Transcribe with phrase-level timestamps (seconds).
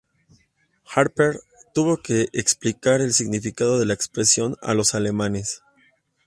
[0.83, 1.41] Harper
[1.75, 5.61] tuvo que explicar el significado de la expresión a los alemanes.